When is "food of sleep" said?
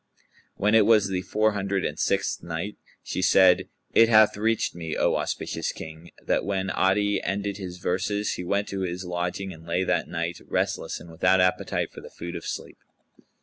12.09-12.79